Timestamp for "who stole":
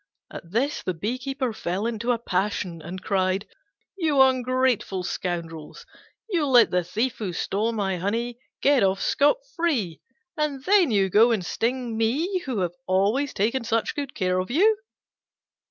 7.19-7.71